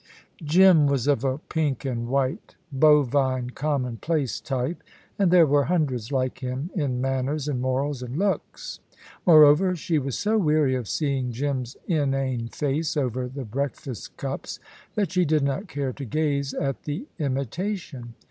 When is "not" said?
15.43-15.67